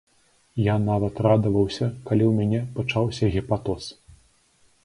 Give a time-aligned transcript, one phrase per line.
[0.67, 3.83] Я нават радаваўся, калі ў мяне пачаўся гепатоз.